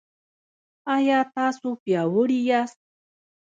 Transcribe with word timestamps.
ایا 0.95 1.19
تاسو 1.35 1.67
پیاوړي 1.83 2.39
یاست؟ 2.49 2.79